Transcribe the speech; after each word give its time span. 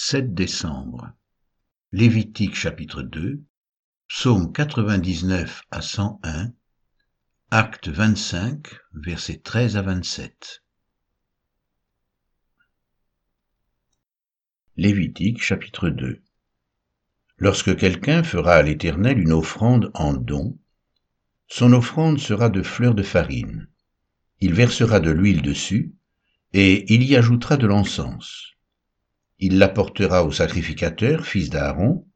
7 0.00 0.32
décembre. 0.32 1.12
Lévitique 1.90 2.54
chapitre 2.54 3.02
2, 3.02 3.42
Psaume 4.06 4.52
99 4.52 5.64
à 5.72 5.82
101, 5.82 6.52
Acte 7.50 7.88
25, 7.88 8.68
versets 8.94 9.40
13 9.40 9.76
à 9.76 9.82
27. 9.82 10.62
Lévitique 14.76 15.42
chapitre 15.42 15.88
2 15.88 16.22
Lorsque 17.36 17.76
quelqu'un 17.76 18.22
fera 18.22 18.54
à 18.54 18.62
l'Éternel 18.62 19.18
une 19.18 19.32
offrande 19.32 19.90
en 19.94 20.14
don, 20.14 20.56
son 21.48 21.72
offrande 21.72 22.20
sera 22.20 22.50
de 22.50 22.62
fleurs 22.62 22.94
de 22.94 23.02
farine. 23.02 23.68
Il 24.40 24.54
versera 24.54 25.00
de 25.00 25.10
l'huile 25.10 25.42
dessus, 25.42 25.92
et 26.52 26.94
il 26.94 27.02
y 27.02 27.16
ajoutera 27.16 27.56
de 27.56 27.66
l'encens 27.66 28.54
il 29.38 29.58
l'apportera 29.58 30.24
au 30.24 30.32
sacrificateur, 30.32 31.24
fils 31.24 31.50
d'Aaron. 31.50 32.06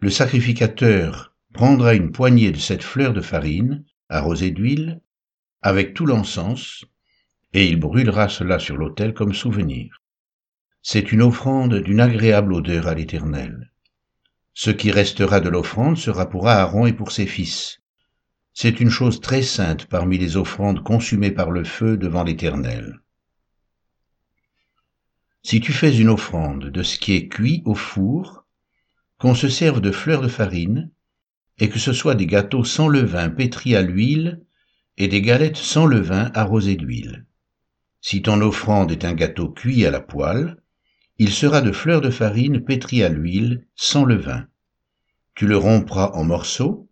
Le 0.00 0.10
sacrificateur 0.10 1.34
prendra 1.52 1.94
une 1.94 2.12
poignée 2.12 2.52
de 2.52 2.58
cette 2.58 2.82
fleur 2.82 3.12
de 3.12 3.20
farine, 3.20 3.84
arrosée 4.08 4.50
d'huile, 4.50 5.00
avec 5.62 5.94
tout 5.94 6.06
l'encens, 6.06 6.84
et 7.52 7.66
il 7.66 7.78
brûlera 7.78 8.28
cela 8.28 8.58
sur 8.58 8.76
l'autel 8.76 9.14
comme 9.14 9.34
souvenir. 9.34 10.02
C'est 10.82 11.12
une 11.12 11.22
offrande 11.22 11.74
d'une 11.76 12.00
agréable 12.00 12.52
odeur 12.52 12.86
à 12.86 12.94
l'Éternel. 12.94 13.72
Ce 14.54 14.70
qui 14.70 14.90
restera 14.90 15.40
de 15.40 15.48
l'offrande 15.48 15.96
sera 15.96 16.28
pour 16.28 16.48
Aaron 16.48 16.86
et 16.86 16.92
pour 16.92 17.12
ses 17.12 17.26
fils. 17.26 17.80
C'est 18.52 18.80
une 18.80 18.90
chose 18.90 19.20
très 19.20 19.42
sainte 19.42 19.86
parmi 19.86 20.18
les 20.18 20.36
offrandes 20.36 20.82
consumées 20.82 21.30
par 21.30 21.50
le 21.50 21.64
feu 21.64 21.96
devant 21.96 22.24
l'Éternel. 22.24 23.00
Si 25.42 25.60
tu 25.60 25.72
fais 25.72 25.96
une 25.96 26.10
offrande 26.10 26.66
de 26.66 26.82
ce 26.82 26.98
qui 26.98 27.14
est 27.14 27.28
cuit 27.28 27.62
au 27.64 27.74
four, 27.74 28.44
qu'on 29.18 29.34
se 29.34 29.48
serve 29.48 29.80
de 29.80 29.90
fleurs 29.90 30.20
de 30.20 30.28
farine, 30.28 30.90
et 31.58 31.68
que 31.68 31.78
ce 31.78 31.92
soit 31.92 32.14
des 32.14 32.26
gâteaux 32.26 32.64
sans 32.64 32.88
levain 32.88 33.30
pétris 33.30 33.74
à 33.74 33.82
l'huile, 33.82 34.40
et 34.96 35.08
des 35.08 35.22
galettes 35.22 35.56
sans 35.56 35.86
levain 35.86 36.30
arrosées 36.34 36.76
d'huile. 36.76 37.24
Si 38.02 38.22
ton 38.22 38.40
offrande 38.40 38.92
est 38.92 39.04
un 39.04 39.14
gâteau 39.14 39.48
cuit 39.48 39.84
à 39.86 39.90
la 39.90 40.00
poêle, 40.00 40.56
il 41.18 41.30
sera 41.30 41.60
de 41.60 41.72
fleurs 41.72 42.00
de 42.00 42.10
farine 42.10 42.64
pétries 42.64 43.02
à 43.02 43.08
l'huile, 43.08 43.66
sans 43.76 44.04
levain. 44.04 44.46
Tu 45.34 45.46
le 45.46 45.56
rompras 45.56 46.10
en 46.14 46.24
morceaux, 46.24 46.88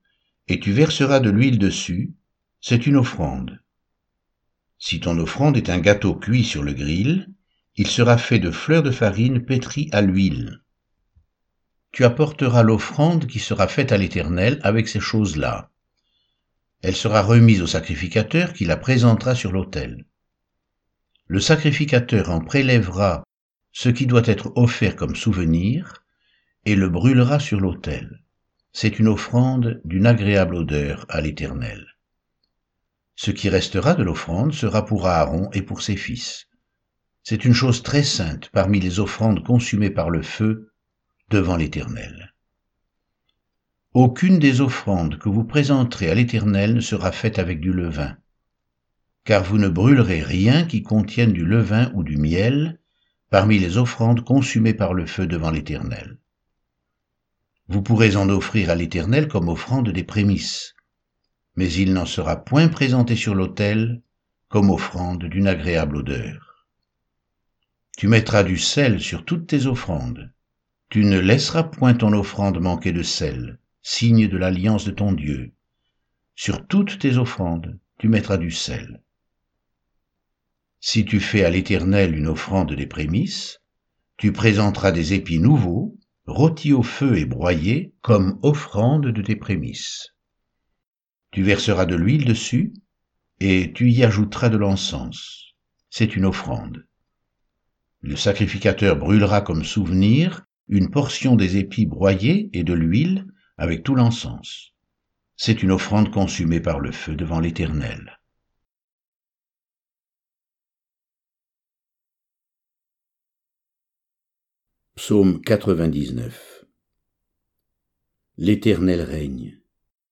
et 0.48 0.60
tu 0.60 0.72
verseras 0.72 1.20
de 1.20 1.30
l'huile 1.30 1.58
dessus, 1.58 2.14
c'est 2.60 2.86
une 2.86 2.96
offrande. 2.96 3.60
Si 4.78 5.00
ton 5.00 5.18
offrande 5.18 5.56
est 5.56 5.70
un 5.70 5.78
gâteau 5.78 6.14
cuit 6.14 6.44
sur 6.44 6.62
le 6.62 6.72
grill, 6.72 7.28
il 7.78 7.86
sera 7.86 8.18
fait 8.18 8.40
de 8.40 8.50
fleurs 8.50 8.82
de 8.82 8.90
farine 8.90 9.44
pétries 9.44 9.88
à 9.92 10.02
l'huile. 10.02 10.62
Tu 11.92 12.04
apporteras 12.04 12.64
l'offrande 12.64 13.28
qui 13.28 13.38
sera 13.38 13.68
faite 13.68 13.92
à 13.92 13.96
l'Éternel 13.96 14.58
avec 14.64 14.88
ces 14.88 14.98
choses-là. 14.98 15.70
Elle 16.82 16.96
sera 16.96 17.22
remise 17.22 17.62
au 17.62 17.68
sacrificateur 17.68 18.52
qui 18.52 18.64
la 18.64 18.76
présentera 18.76 19.36
sur 19.36 19.52
l'autel. 19.52 20.06
Le 21.28 21.38
sacrificateur 21.38 22.30
en 22.30 22.40
prélèvera 22.40 23.22
ce 23.70 23.88
qui 23.88 24.06
doit 24.06 24.26
être 24.26 24.52
offert 24.56 24.96
comme 24.96 25.14
souvenir 25.14 26.02
et 26.64 26.74
le 26.74 26.88
brûlera 26.88 27.38
sur 27.38 27.60
l'autel. 27.60 28.24
C'est 28.72 28.98
une 28.98 29.06
offrande 29.06 29.80
d'une 29.84 30.06
agréable 30.06 30.56
odeur 30.56 31.06
à 31.08 31.20
l'Éternel. 31.20 31.86
Ce 33.14 33.30
qui 33.30 33.48
restera 33.48 33.94
de 33.94 34.02
l'offrande 34.02 34.52
sera 34.52 34.84
pour 34.84 35.06
Aaron 35.06 35.48
et 35.52 35.62
pour 35.62 35.82
ses 35.82 35.96
fils. 35.96 36.47
C'est 37.30 37.44
une 37.44 37.52
chose 37.52 37.82
très 37.82 38.04
sainte 38.04 38.48
parmi 38.54 38.80
les 38.80 39.00
offrandes 39.00 39.44
consumées 39.44 39.90
par 39.90 40.08
le 40.08 40.22
feu 40.22 40.72
devant 41.28 41.56
l'Éternel. 41.56 42.32
Aucune 43.92 44.38
des 44.38 44.62
offrandes 44.62 45.18
que 45.18 45.28
vous 45.28 45.44
présenterez 45.44 46.10
à 46.10 46.14
l'Éternel 46.14 46.72
ne 46.72 46.80
sera 46.80 47.12
faite 47.12 47.38
avec 47.38 47.60
du 47.60 47.70
levain, 47.70 48.16
car 49.24 49.44
vous 49.44 49.58
ne 49.58 49.68
brûlerez 49.68 50.22
rien 50.22 50.64
qui 50.64 50.82
contienne 50.82 51.34
du 51.34 51.44
levain 51.44 51.92
ou 51.94 52.02
du 52.02 52.16
miel 52.16 52.80
parmi 53.28 53.58
les 53.58 53.76
offrandes 53.76 54.24
consumées 54.24 54.72
par 54.72 54.94
le 54.94 55.04
feu 55.04 55.26
devant 55.26 55.50
l'Éternel. 55.50 56.16
Vous 57.68 57.82
pourrez 57.82 58.16
en 58.16 58.30
offrir 58.30 58.70
à 58.70 58.74
l'Éternel 58.74 59.28
comme 59.28 59.50
offrande 59.50 59.90
des 59.90 60.02
prémices, 60.02 60.74
mais 61.56 61.70
il 61.70 61.92
n'en 61.92 62.06
sera 62.06 62.42
point 62.42 62.68
présenté 62.68 63.16
sur 63.16 63.34
l'autel 63.34 64.00
comme 64.48 64.70
offrande 64.70 65.24
d'une 65.24 65.46
agréable 65.46 65.96
odeur. 65.96 66.47
Tu 67.98 68.06
mettras 68.06 68.44
du 68.44 68.58
sel 68.58 69.00
sur 69.00 69.24
toutes 69.24 69.48
tes 69.48 69.66
offrandes. 69.66 70.32
Tu 70.88 71.04
ne 71.04 71.18
laisseras 71.18 71.64
point 71.64 71.94
ton 71.94 72.12
offrande 72.12 72.60
manquer 72.60 72.92
de 72.92 73.02
sel, 73.02 73.58
signe 73.82 74.28
de 74.28 74.36
l'alliance 74.36 74.84
de 74.84 74.92
ton 74.92 75.10
Dieu. 75.10 75.52
Sur 76.36 76.68
toutes 76.68 77.00
tes 77.00 77.16
offrandes, 77.16 77.80
tu 77.98 78.06
mettras 78.06 78.36
du 78.36 78.52
sel. 78.52 79.02
Si 80.78 81.04
tu 81.04 81.18
fais 81.18 81.42
à 81.42 81.50
l'Éternel 81.50 82.16
une 82.16 82.28
offrande 82.28 82.72
des 82.72 82.86
prémices, 82.86 83.58
tu 84.16 84.30
présenteras 84.30 84.92
des 84.92 85.14
épis 85.14 85.40
nouveaux, 85.40 85.98
rôtis 86.24 86.72
au 86.72 86.84
feu 86.84 87.18
et 87.18 87.24
broyés, 87.24 87.94
comme 88.00 88.38
offrande 88.44 89.08
de 89.08 89.22
tes 89.22 89.34
prémices. 89.34 90.14
Tu 91.32 91.42
verseras 91.42 91.84
de 91.84 91.96
l'huile 91.96 92.26
dessus, 92.26 92.74
et 93.40 93.72
tu 93.72 93.90
y 93.90 94.04
ajouteras 94.04 94.50
de 94.50 94.56
l'encens. 94.56 95.56
C'est 95.90 96.14
une 96.14 96.26
offrande. 96.26 96.87
Le 98.00 98.16
sacrificateur 98.16 98.96
brûlera 98.96 99.40
comme 99.40 99.64
souvenir 99.64 100.46
une 100.68 100.90
portion 100.90 101.34
des 101.34 101.56
épis 101.56 101.86
broyés 101.86 102.50
et 102.52 102.62
de 102.62 102.72
l'huile 102.72 103.26
avec 103.56 103.82
tout 103.82 103.94
l'encens. 103.94 104.74
C'est 105.36 105.62
une 105.62 105.72
offrande 105.72 106.12
consumée 106.12 106.60
par 106.60 106.80
le 106.80 106.92
feu 106.92 107.16
devant 107.16 107.40
l'Éternel. 107.40 108.18
Psaume 114.94 115.40
99 115.40 116.64
L'Éternel 118.36 119.00
règne, 119.00 119.60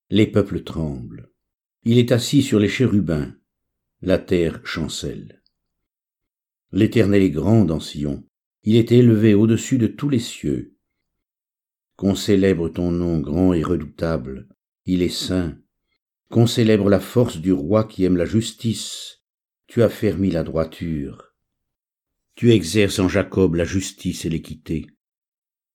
les 0.09 0.27
peuples 0.27 0.63
tremblent, 0.63 1.29
il 1.83 1.97
est 1.97 2.11
assis 2.11 2.41
sur 2.41 2.59
les 2.59 2.69
chérubins, 2.69 3.33
la 4.01 4.17
terre 4.17 4.59
chancelle. 4.65 5.36
L'Éternel 6.71 7.21
est 7.21 7.31
grand 7.31 7.63
dans 7.63 7.79
Sion, 7.79 8.25
il 8.63 8.75
est 8.75 8.91
élevé 8.91 9.33
au-dessus 9.33 9.77
de 9.77 9.87
tous 9.87 10.09
les 10.09 10.19
cieux. 10.19 10.75
Qu'on 11.95 12.15
célèbre 12.15 12.67
ton 12.67 12.91
nom 12.91 13.19
grand 13.19 13.53
et 13.53 13.63
redoutable, 13.63 14.49
il 14.85 15.01
est 15.01 15.07
saint. 15.07 15.57
Qu'on 16.29 16.45
célèbre 16.45 16.89
la 16.89 16.99
force 16.99 17.37
du 17.37 17.53
roi 17.53 17.85
qui 17.85 18.03
aime 18.03 18.17
la 18.17 18.25
justice, 18.25 19.21
tu 19.67 19.81
as 19.83 19.89
fermi 19.89 20.29
la 20.31 20.43
droiture. 20.43 21.33
Tu 22.35 22.51
exerces 22.51 22.99
en 22.99 23.07
Jacob 23.07 23.55
la 23.55 23.63
justice 23.63 24.25
et 24.25 24.29
l'équité. 24.29 24.85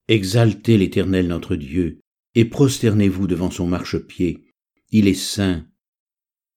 Exaltez 0.09 0.76
l'Éternel 0.76 1.26
notre 1.28 1.56
Dieu, 1.56 2.00
et 2.34 2.44
prosternez-vous 2.44 3.26
devant 3.26 3.50
son 3.50 3.66
marchepied. 3.66 4.44
Il 4.91 5.09
est 5.09 5.14
saint. 5.14 5.66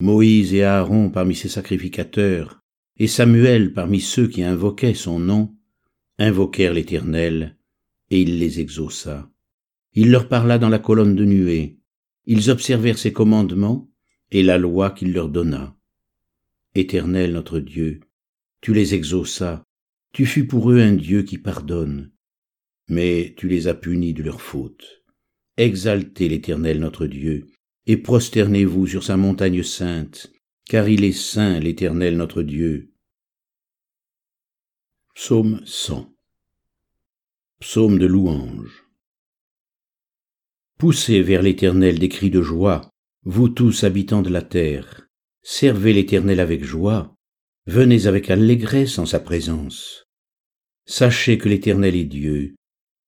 Moïse 0.02 0.54
et 0.54 0.64
Aaron 0.64 1.10
parmi 1.10 1.36
ses 1.36 1.48
sacrificateurs, 1.48 2.65
et 2.98 3.08
Samuel, 3.08 3.74
parmi 3.74 4.00
ceux 4.00 4.28
qui 4.28 4.44
invoquaient 4.44 4.94
son 4.94 5.20
nom, 5.20 5.56
invoquèrent 6.18 6.74
l'Éternel, 6.74 7.58
et 8.10 8.22
il 8.22 8.40
les 8.40 8.60
exauça. 8.60 9.30
Il 9.94 10.12
leur 10.12 10.28
parla 10.28 10.58
dans 10.58 10.70
la 10.70 10.80
colonne 10.80 11.16
de 11.16 11.26
nuée. 11.26 11.80
Ils 12.26 12.50
observèrent 12.50 12.98
ses 12.98 13.14
commandements 13.14 13.90
et 14.32 14.44
la 14.44 14.58
loi 14.58 14.92
qu'il 14.92 15.14
leur 15.14 15.30
donna. 15.30 15.78
Éternel 16.74 17.32
notre 17.32 17.60
Dieu, 17.60 18.02
tu 18.62 18.74
les 18.74 18.94
exauças, 18.94 19.64
tu 20.12 20.26
fus 20.26 20.48
pour 20.48 20.72
eux 20.72 20.80
un 20.80 20.94
Dieu 20.94 21.24
qui 21.24 21.38
pardonne, 21.38 22.12
mais 22.90 23.34
tu 23.38 23.48
les 23.48 23.68
as 23.68 23.74
punis 23.74 24.14
de 24.14 24.24
leurs 24.24 24.42
fautes. 24.42 25.04
Exaltez 25.58 26.28
l'Éternel 26.28 26.80
notre 26.80 27.08
Dieu, 27.08 27.48
et 27.86 27.98
prosternez-vous 27.98 28.88
sur 28.88 29.04
sa 29.04 29.16
montagne 29.16 29.64
sainte, 29.64 30.32
car 30.66 30.90
il 30.90 31.04
est 31.04 31.12
saint 31.12 31.60
l'Éternel 31.60 32.18
notre 32.18 32.42
Dieu. 32.42 32.92
Psaume 35.14 35.62
100 35.64 36.12
Psaume 37.60 38.00
de 38.00 38.08
louange 38.08 38.88
Poussez 40.80 41.22
vers 41.22 41.44
l'Éternel 41.44 42.00
des 42.00 42.10
cris 42.10 42.32
de 42.32 42.42
joie, 42.42 42.90
vous 43.24 43.48
tous 43.48 43.84
habitants 43.84 44.24
de 44.24 44.30
la 44.30 44.42
terre, 44.42 45.08
servez 45.44 45.94
l'Éternel 45.94 46.40
avec 46.40 46.64
joie, 46.64 47.16
venez 47.68 48.08
avec 48.08 48.32
allégresse 48.32 48.98
en 48.98 49.06
sa 49.06 49.20
présence. 49.20 50.08
Sachez 50.86 51.38
que 51.38 51.48
l'Éternel 51.48 51.96
est 51.96 52.06
Dieu, 52.06 52.56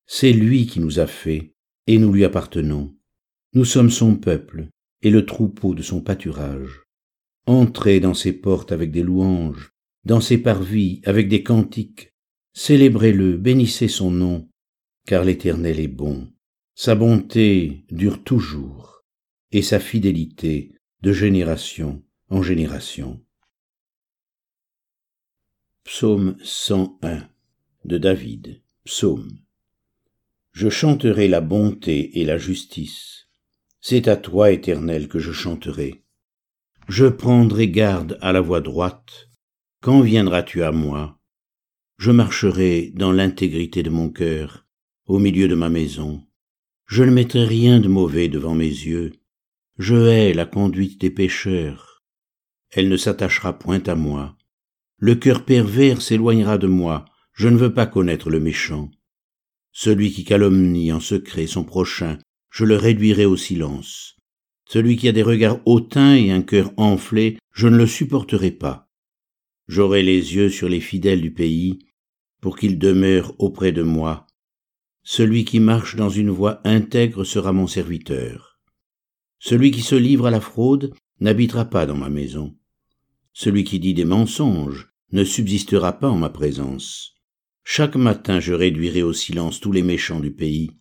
c'est 0.06 0.32
lui 0.32 0.68
qui 0.68 0.80
nous 0.80 1.00
a 1.00 1.08
fait, 1.08 1.54
et 1.88 1.98
nous 1.98 2.14
lui 2.14 2.24
appartenons. 2.24 2.96
Nous 3.54 3.66
sommes 3.66 3.92
son 3.92 4.16
peuple, 4.16 4.70
et 5.02 5.10
le 5.10 5.26
troupeau 5.26 5.74
de 5.74 5.82
son 5.82 6.02
pâturage. 6.02 6.87
Entrez 7.48 8.02
dans 8.02 8.14
ses 8.14 8.34
portes 8.34 8.74
avec 8.74 8.92
des 8.92 9.04
louanges, 9.04 9.72
dans 10.04 10.20
ses 10.20 10.38
parvis 10.38 11.02
avec 11.06 11.30
des 11.30 11.44
cantiques. 11.44 12.14
Célébrez-le, 12.52 13.38
bénissez 13.38 13.88
son 13.88 14.12
nom, 14.12 14.50
car 15.06 15.24
l'Éternel 15.24 15.80
est 15.80 15.88
bon, 15.88 16.30
sa 16.76 16.94
bonté 16.94 17.86
dure 17.90 18.22
toujours, 18.22 19.06
et 19.54 19.62
sa 19.62 19.80
fidélité 19.80 20.74
de 21.02 21.14
génération 21.14 22.04
en 22.30 22.42
génération. 22.42 23.24
Psaume 25.86 26.36
101 26.44 27.30
de 27.86 27.98
David. 27.98 28.62
Psaume. 28.84 29.40
Je 30.52 30.68
chanterai 30.68 31.30
la 31.30 31.40
bonté 31.40 32.20
et 32.20 32.26
la 32.26 32.38
justice. 32.38 33.28
C'est 33.80 34.10
à 34.10 34.18
toi, 34.18 34.52
Éternel, 34.52 35.08
que 35.08 35.20
je 35.20 35.32
chanterai. 35.32 36.04
Je 36.88 37.06
prendrai 37.06 37.68
garde 37.68 38.18
à 38.22 38.32
la 38.32 38.40
voie 38.40 38.62
droite. 38.62 39.28
Quand 39.82 40.00
viendras-tu 40.00 40.64
à 40.64 40.72
moi? 40.72 41.20
Je 41.98 42.12
marcherai 42.12 42.94
dans 42.96 43.12
l'intégrité 43.12 43.84
de 43.84 43.90
mon 43.90 44.10
cœur, 44.10 44.66
au 45.06 45.20
milieu 45.20 45.50
de 45.50 45.56
ma 45.56 45.68
maison. 45.68 46.24
Je 46.86 47.04
ne 47.04 47.12
mettrai 47.12 47.44
rien 47.44 47.82
de 47.82 47.90
mauvais 47.90 48.30
devant 48.30 48.56
mes 48.56 48.70
yeux. 48.70 49.12
Je 49.78 49.96
hais 49.96 50.34
la 50.34 50.46
conduite 50.46 51.02
des 51.02 51.10
pécheurs. 51.10 52.04
Elle 52.72 52.88
ne 52.88 52.96
s'attachera 52.96 53.60
point 53.60 53.84
à 53.86 53.96
moi. 53.96 54.38
Le 54.98 55.16
cœur 55.16 55.44
pervers 55.44 56.02
s'éloignera 56.02 56.58
de 56.58 56.68
moi, 56.68 57.04
je 57.34 57.50
ne 57.50 57.58
veux 57.58 57.74
pas 57.74 57.86
connaître 57.86 58.30
le 58.30 58.40
méchant. 58.40 58.90
Celui 59.74 60.12
qui 60.12 60.24
calomnie 60.24 60.94
en 60.94 61.02
secret 61.02 61.48
son 61.48 61.66
prochain, 61.66 62.18
je 62.50 62.64
le 62.64 62.78
réduirai 62.78 63.26
au 63.26 63.36
silence. 63.36 64.17
Celui 64.70 64.98
qui 64.98 65.08
a 65.08 65.14
des 65.14 65.24
regards 65.24 65.62
hautains 65.66 66.16
et 66.16 66.32
un 66.32 66.42
cœur 66.42 66.74
enflé, 66.76 67.38
je 67.54 67.70
ne 67.70 67.78
le 67.78 67.88
supporterai 67.88 68.52
pas. 68.52 68.90
J'aurai 69.68 70.04
les 70.04 70.36
yeux 70.36 70.50
sur 70.50 70.68
les 70.68 70.82
fidèles 70.82 71.22
du 71.22 71.32
pays, 71.32 71.80
pour 72.42 72.58
qu'ils 72.58 72.78
demeurent 72.78 73.34
auprès 73.40 73.72
de 73.72 73.82
moi. 73.82 74.28
Celui 75.04 75.46
qui 75.46 75.62
marche 75.62 75.96
dans 75.96 76.10
une 76.10 76.30
voie 76.30 76.60
intègre 76.66 77.24
sera 77.24 77.54
mon 77.54 77.66
serviteur. 77.66 78.60
Celui 79.40 79.72
qui 79.72 79.82
se 79.82 79.96
livre 79.96 80.28
à 80.28 80.32
la 80.32 80.42
fraude 80.42 80.94
n'habitera 81.22 81.66
pas 81.66 81.86
dans 81.86 81.96
ma 81.96 82.10
maison. 82.10 82.54
Celui 83.32 83.64
qui 83.64 83.80
dit 83.80 83.94
des 83.94 84.06
mensonges 84.06 84.92
ne 85.14 85.24
subsistera 85.24 85.94
pas 85.94 86.10
en 86.10 86.18
ma 86.18 86.30
présence. 86.30 87.16
Chaque 87.64 87.96
matin 87.96 88.42
je 88.42 88.54
réduirai 88.54 89.02
au 89.02 89.14
silence 89.14 89.62
tous 89.62 89.72
les 89.72 89.84
méchants 89.84 90.20
du 90.20 90.32
pays, 90.32 90.72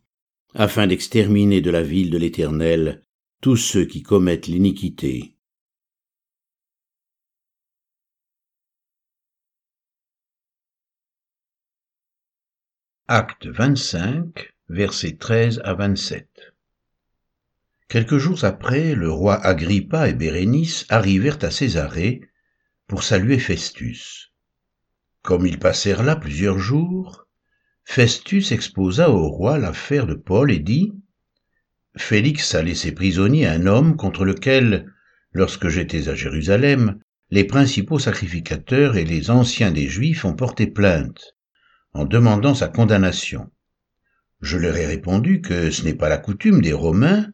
afin 0.54 0.88
d'exterminer 0.88 1.60
de 1.60 1.70
la 1.70 1.82
ville 1.82 2.10
de 2.10 2.18
l'Éternel 2.18 3.05
tous 3.40 3.56
ceux 3.56 3.84
qui 3.84 4.02
commettent 4.02 4.46
l'iniquité. 4.46 5.34
Acte 13.08 13.46
25, 13.46 14.52
versets 14.68 15.16
13 15.16 15.60
à 15.64 15.74
27. 15.74 16.28
Quelques 17.88 18.18
jours 18.18 18.44
après, 18.44 18.96
le 18.96 19.12
roi 19.12 19.36
Agrippa 19.46 20.08
et 20.08 20.14
Bérénice 20.14 20.86
arrivèrent 20.88 21.38
à 21.42 21.52
Césarée 21.52 22.22
pour 22.88 23.04
saluer 23.04 23.38
Festus. 23.38 24.32
Comme 25.22 25.46
ils 25.46 25.60
passèrent 25.60 26.02
là 26.02 26.16
plusieurs 26.16 26.58
jours, 26.58 27.28
Festus 27.84 28.50
exposa 28.50 29.10
au 29.10 29.28
roi 29.28 29.58
l'affaire 29.58 30.06
de 30.06 30.14
Paul 30.14 30.50
et 30.50 30.58
dit 30.58 30.92
Félix 31.96 32.54
a 32.54 32.62
laissé 32.62 32.92
prisonnier 32.92 33.46
un 33.46 33.66
homme 33.66 33.96
contre 33.96 34.24
lequel, 34.24 34.92
lorsque 35.32 35.68
j'étais 35.68 36.08
à 36.08 36.14
Jérusalem, 36.14 36.98
les 37.30 37.44
principaux 37.44 37.98
sacrificateurs 37.98 38.96
et 38.96 39.04
les 39.04 39.30
anciens 39.30 39.72
des 39.72 39.88
Juifs 39.88 40.24
ont 40.24 40.34
porté 40.34 40.66
plainte, 40.66 41.34
en 41.94 42.04
demandant 42.04 42.54
sa 42.54 42.68
condamnation. 42.68 43.50
Je 44.42 44.58
leur 44.58 44.76
ai 44.76 44.86
répondu 44.86 45.40
que 45.40 45.70
ce 45.70 45.82
n'est 45.84 45.94
pas 45.94 46.08
la 46.08 46.18
coutume 46.18 46.60
des 46.60 46.74
Romains 46.74 47.28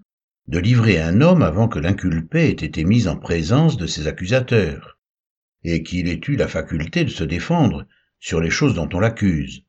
de 0.46 0.58
livrer 0.58 1.00
un 1.00 1.20
homme 1.20 1.42
avant 1.42 1.68
que 1.68 1.78
l'inculpé 1.78 2.48
ait 2.48 2.50
été 2.50 2.84
mis 2.84 3.08
en 3.08 3.16
présence 3.16 3.76
de 3.76 3.86
ses 3.86 4.06
accusateurs 4.06 4.98
et 5.64 5.82
qu'il 5.82 6.08
ait 6.08 6.20
eu 6.28 6.36
la 6.36 6.48
faculté 6.48 7.04
de 7.04 7.10
se 7.10 7.24
défendre 7.24 7.86
sur 8.20 8.40
les 8.40 8.50
choses 8.50 8.74
dont 8.74 8.88
on 8.92 9.00
l'accuse. 9.00 9.64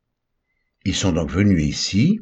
Ils 0.86 0.96
sont 0.96 1.12
donc 1.12 1.31
venus 1.31 1.63
ici, 1.63 2.19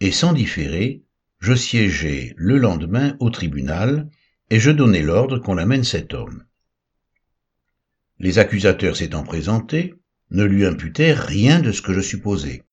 et 0.00 0.12
sans 0.12 0.32
différer, 0.32 1.03
je 1.44 1.52
siégeai 1.52 2.32
le 2.38 2.56
lendemain 2.56 3.18
au 3.20 3.28
tribunal, 3.28 4.08
et 4.48 4.58
je 4.58 4.70
donnai 4.70 5.02
l'ordre 5.02 5.38
qu'on 5.38 5.58
amène 5.58 5.84
cet 5.84 6.14
homme. 6.14 6.42
Les 8.18 8.38
accusateurs 8.38 8.96
s'étant 8.96 9.24
présentés, 9.24 9.94
ne 10.30 10.44
lui 10.44 10.64
imputèrent 10.64 11.22
rien 11.22 11.60
de 11.60 11.70
ce 11.70 11.82
que 11.82 11.92
je 11.92 12.00
supposais. 12.00 12.64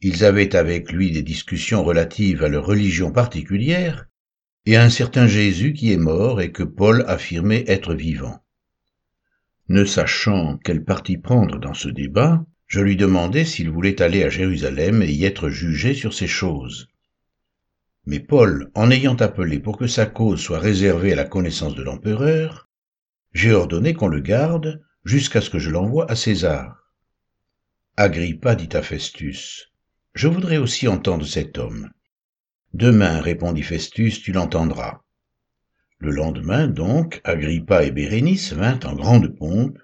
Ils 0.00 0.24
avaient 0.24 0.56
avec 0.56 0.90
lui 0.90 1.10
des 1.10 1.22
discussions 1.22 1.84
relatives 1.84 2.42
à 2.42 2.48
leur 2.48 2.64
religion 2.64 3.12
particulière, 3.12 4.06
et 4.64 4.76
à 4.76 4.84
un 4.84 4.88
certain 4.88 5.26
Jésus 5.26 5.74
qui 5.74 5.92
est 5.92 5.98
mort 5.98 6.40
et 6.40 6.50
que 6.50 6.62
Paul 6.62 7.04
affirmait 7.08 7.66
être 7.68 7.92
vivant. 7.92 8.42
Ne 9.68 9.84
sachant 9.84 10.56
quel 10.64 10.82
parti 10.82 11.18
prendre 11.18 11.58
dans 11.58 11.74
ce 11.74 11.90
débat, 11.90 12.42
je 12.68 12.80
lui 12.80 12.96
demandai 12.96 13.44
s'il 13.44 13.68
voulait 13.68 14.00
aller 14.00 14.24
à 14.24 14.30
Jérusalem 14.30 15.02
et 15.02 15.12
y 15.12 15.26
être 15.26 15.50
jugé 15.50 15.92
sur 15.92 16.14
ces 16.14 16.26
choses. 16.26 16.88
Mais 18.04 18.18
Paul, 18.18 18.70
en 18.74 18.90
ayant 18.90 19.16
appelé 19.16 19.60
pour 19.60 19.78
que 19.78 19.86
sa 19.86 20.06
cause 20.06 20.40
soit 20.40 20.58
réservée 20.58 21.12
à 21.12 21.16
la 21.16 21.24
connaissance 21.24 21.74
de 21.74 21.82
l'empereur, 21.82 22.68
j'ai 23.32 23.52
ordonné 23.52 23.94
qu'on 23.94 24.08
le 24.08 24.20
garde 24.20 24.82
jusqu'à 25.04 25.40
ce 25.40 25.50
que 25.50 25.58
je 25.58 25.70
l'envoie 25.70 26.10
à 26.10 26.16
César. 26.16 26.92
Agrippa 27.96 28.54
dit 28.54 28.76
à 28.76 28.82
Festus, 28.82 29.70
Je 30.14 30.26
voudrais 30.28 30.56
aussi 30.56 30.88
entendre 30.88 31.26
cet 31.26 31.58
homme. 31.58 31.90
Demain, 32.74 33.20
répondit 33.20 33.62
Festus, 33.62 34.20
tu 34.20 34.32
l'entendras. 34.32 35.02
Le 35.98 36.10
lendemain, 36.10 36.66
donc, 36.66 37.20
Agrippa 37.22 37.84
et 37.84 37.92
Bérénice 37.92 38.52
vinrent 38.52 38.86
en 38.86 38.94
grande 38.94 39.36
pompe 39.36 39.78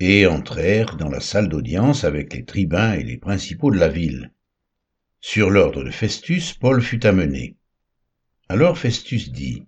et 0.00 0.26
entrèrent 0.26 0.96
dans 0.96 1.08
la 1.08 1.20
salle 1.20 1.48
d'audience 1.48 2.04
avec 2.04 2.34
les 2.34 2.44
tribuns 2.44 2.92
et 2.92 3.02
les 3.02 3.16
principaux 3.16 3.70
de 3.70 3.78
la 3.78 3.88
ville. 3.88 4.32
Sur 5.20 5.50
l'ordre 5.50 5.82
de 5.82 5.90
Festus, 5.90 6.52
Paul 6.52 6.80
fut 6.80 7.04
amené. 7.04 7.56
Alors 8.48 8.78
Festus 8.78 9.32
dit, 9.32 9.64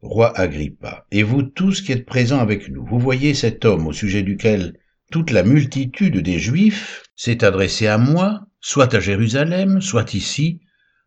Roi 0.00 0.36
Agrippa, 0.38 1.06
et 1.10 1.24
vous 1.24 1.42
tous 1.42 1.82
qui 1.82 1.92
êtes 1.92 2.06
présents 2.06 2.38
avec 2.38 2.68
nous, 2.68 2.84
vous 2.86 3.00
voyez 3.00 3.34
cet 3.34 3.64
homme 3.64 3.88
au 3.88 3.92
sujet 3.92 4.22
duquel 4.22 4.78
toute 5.10 5.30
la 5.30 5.42
multitude 5.42 6.18
des 6.18 6.38
Juifs 6.38 7.02
s'est 7.16 7.44
adressée 7.44 7.88
à 7.88 7.98
moi, 7.98 8.46
soit 8.60 8.94
à 8.94 9.00
Jérusalem, 9.00 9.80
soit 9.80 10.14
ici, 10.14 10.60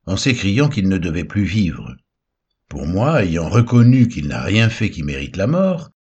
en 0.06 0.18
s'écriant 0.18 0.70
qu'il 0.70 0.90
ne 0.90 0.98
devait 0.98 1.24
plus 1.24 1.46
vivre. 1.46 1.96
Pour 2.68 2.86
moi, 2.86 3.24
ayant 3.24 3.50
reconnu 3.50 4.08
qu'il 4.10 4.28
n'a 4.28 4.42
rien 4.42 4.70
fait 4.70 4.90
qui 4.90 5.04
mérite 5.04 5.38
la 5.38 5.48
mort, 5.48 5.92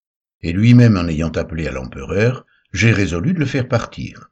et 0.41 0.51
lui-même 0.51 0.98
en 0.98 1.08
ayant 1.08 1.32
appelé 1.32 1.68
à 1.68 1.72
l'empereur, 1.72 2.46
j'ai 2.74 2.91
résolu 2.91 3.34
de 3.34 3.39
le 3.39 3.46
faire 3.46 3.68
partir. 3.68 4.29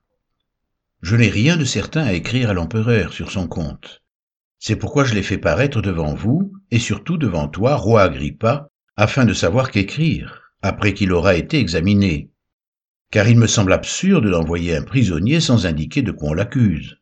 Je 1.03 1.17
n'ai 1.17 1.27
rien 1.27 1.57
de 1.57 1.65
certain 1.65 2.05
à 2.05 2.13
écrire 2.13 2.50
à 2.50 2.53
l'empereur 2.53 3.12
sur 3.12 3.29
son 3.29 3.45
compte. 3.45 4.01
C'est 4.57 4.77
pourquoi 4.77 5.03
je 5.03 5.13
l'ai 5.13 5.22
fait 5.22 5.38
paraître 5.38 5.81
devant 5.81 6.13
vous, 6.13 6.53
et 6.72 6.79
surtout 6.79 7.17
devant 7.17 7.50
toi, 7.50 7.75
roi 7.75 8.03
Agrippa, 8.03 8.69
afin 8.95 9.25
de 9.25 9.33
savoir 9.33 9.69
qu'écrire, 9.69 10.53
après 10.62 10.93
qu'il 10.93 11.12
aura 11.12 11.36
été 11.36 11.60
examiné. 11.60 12.31
Car 13.12 13.27
il 13.27 13.38
me 13.38 13.48
semble 13.48 13.74
absurde 13.74 14.29
d'envoyer 14.31 14.77
un 14.77 14.81
prisonnier 14.81 15.41
sans 15.41 15.65
indiquer 15.65 16.03
de 16.03 16.13
quoi 16.13 16.29
on 16.29 16.33
l'accuse. 16.33 16.95